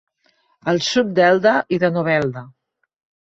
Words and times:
Al 0.71 0.79
sud 0.85 1.11
d'Elda 1.19 1.53
i 1.77 1.79
de 1.83 1.91
Novelda. 1.99 2.45